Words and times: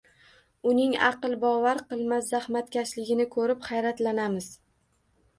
Uning 0.69 0.93
aql 1.07 1.35
bovar 1.43 1.81
qilmas 1.91 2.29
zahmatkashligini 2.35 3.27
ko’rib 3.35 3.67
hayratlanamiz. 3.69 4.49